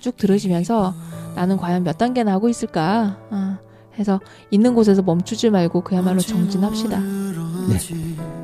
쭉 0.00 0.16
들으시면서 0.16 0.94
나는 1.34 1.56
과연 1.56 1.84
몇 1.84 1.98
단계나 1.98 2.32
하고 2.32 2.48
있을까? 2.48 3.18
아, 3.30 3.58
해서 3.98 4.20
있는 4.50 4.74
곳에서 4.74 5.02
멈추지 5.02 5.50
말고 5.50 5.82
그야말로 5.82 6.20
정진합시다. 6.20 6.98
네. 6.98 7.78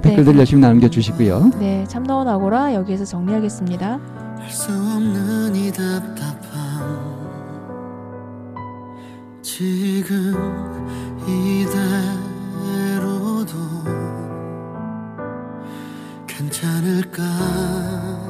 댓글들 0.02 0.36
열심히 0.38 0.60
남겨주시고요. 0.62 1.52
네, 1.58 1.84
참나원 1.88 2.28
아고라 2.28 2.74
여기에서 2.74 3.04
정리하겠습니다. 3.04 4.00
할수 4.38 4.72
없는 4.72 5.54
이 5.56 5.72
답답함 5.72 7.12
지금 9.42 10.34
이대 11.26 12.31
괜찮을까 16.52 18.21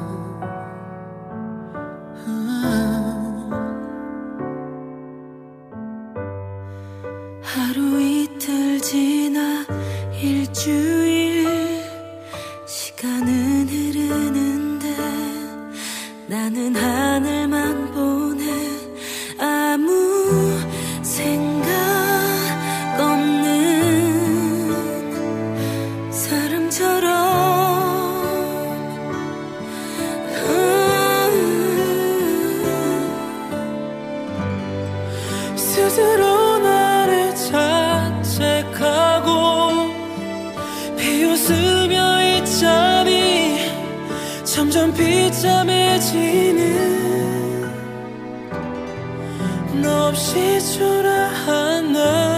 없이 49.93 50.59
초라한 50.75 51.93
나 51.93 52.32